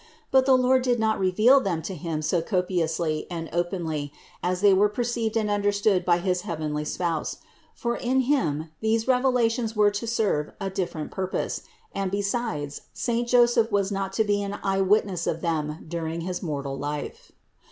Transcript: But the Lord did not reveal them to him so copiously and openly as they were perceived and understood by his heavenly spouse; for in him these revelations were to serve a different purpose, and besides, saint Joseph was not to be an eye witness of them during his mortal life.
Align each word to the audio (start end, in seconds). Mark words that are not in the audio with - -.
But 0.31 0.47
the 0.47 0.57
Lord 0.57 0.81
did 0.81 0.97
not 0.99 1.19
reveal 1.19 1.59
them 1.59 1.83
to 1.83 1.93
him 1.93 2.23
so 2.23 2.41
copiously 2.41 3.27
and 3.29 3.51
openly 3.53 4.11
as 4.41 4.61
they 4.61 4.73
were 4.73 4.89
perceived 4.89 5.37
and 5.37 5.47
understood 5.47 6.03
by 6.05 6.17
his 6.17 6.41
heavenly 6.41 6.85
spouse; 6.85 7.37
for 7.75 7.97
in 7.97 8.21
him 8.21 8.71
these 8.79 9.07
revelations 9.07 9.75
were 9.75 9.91
to 9.91 10.07
serve 10.07 10.53
a 10.59 10.71
different 10.71 11.11
purpose, 11.11 11.61
and 11.93 12.09
besides, 12.09 12.81
saint 12.93 13.27
Joseph 13.27 13.71
was 13.71 13.91
not 13.91 14.11
to 14.13 14.23
be 14.23 14.41
an 14.41 14.57
eye 14.63 14.81
witness 14.81 15.27
of 15.27 15.41
them 15.41 15.85
during 15.87 16.21
his 16.21 16.41
mortal 16.41 16.79
life. 16.79 17.31